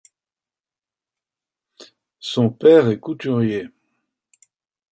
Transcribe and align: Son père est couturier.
Son 2.17 2.49
père 2.49 2.87
est 2.89 2.99
couturier. 2.99 3.67